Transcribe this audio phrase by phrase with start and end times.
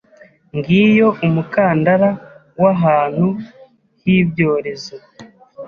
[0.57, 2.09] Ngiyo umukandara
[2.61, 3.27] w'ahantu
[3.99, 4.95] h'ibyorezo